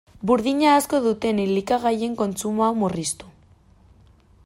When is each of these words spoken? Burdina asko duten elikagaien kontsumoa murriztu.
Burdina 0.29 0.69
asko 0.77 1.01
duten 1.03 1.43
elikagaien 1.43 2.17
kontsumoa 2.23 2.73
murriztu. 2.81 3.31